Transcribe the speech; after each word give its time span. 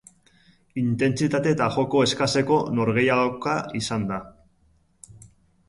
Intentsitate 0.83 1.51
eta 1.57 1.67
joko 1.75 2.01
eskaseko 2.07 2.59
norgehiagoka 2.79 3.55
izan 3.83 4.11
da. 4.15 4.21